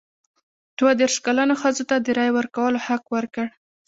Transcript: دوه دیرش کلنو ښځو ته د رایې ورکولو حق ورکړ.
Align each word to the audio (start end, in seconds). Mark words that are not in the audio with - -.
دوه 0.77 0.91
دیرش 0.99 1.15
کلنو 1.25 1.53
ښځو 1.61 1.83
ته 1.89 1.95
د 1.99 2.07
رایې 2.17 2.31
ورکولو 2.37 2.77
حق 2.87 3.03
ورکړ. 3.15 3.45